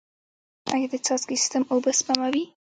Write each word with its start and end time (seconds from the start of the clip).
آیا 0.73 0.87
د 0.91 0.95
څاڅکي 1.05 1.35
سیستم 1.41 1.63
اوبه 1.71 1.91
سپموي؟ 1.99 2.43